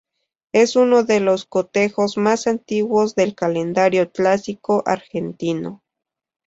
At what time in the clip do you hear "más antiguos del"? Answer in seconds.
2.17-3.35